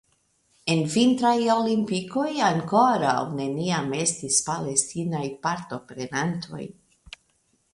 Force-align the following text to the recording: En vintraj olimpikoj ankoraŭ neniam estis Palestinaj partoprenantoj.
En 0.75 0.79
vintraj 0.93 1.33
olimpikoj 1.55 2.31
ankoraŭ 2.47 3.13
neniam 3.41 3.93
estis 4.05 4.41
Palestinaj 4.49 5.23
partoprenantoj. 5.45 6.65